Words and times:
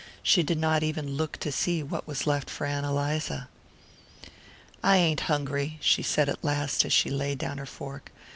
She 0.23 0.41
did 0.41 0.57
not 0.57 0.81
even 0.81 1.11
look 1.15 1.37
to 1.41 1.51
see 1.51 1.83
what 1.83 2.07
was 2.07 2.25
left 2.25 2.49
for 2.49 2.65
Ann 2.65 2.83
Eliza. 2.83 3.47
"I 4.81 4.97
ain't 4.97 5.19
hungry," 5.29 5.77
she 5.79 6.01
said 6.01 6.27
at 6.27 6.43
last 6.43 6.83
as 6.83 6.91
she 6.91 7.11
laid 7.11 7.37
down 7.37 7.59
her 7.59 7.67
fork. 7.67 8.11